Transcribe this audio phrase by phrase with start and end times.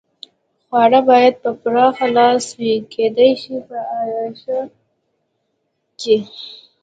[0.67, 4.59] خواړه باید په پراخه لاس وي، کېدای شي په اعاشه
[5.99, 6.17] کې.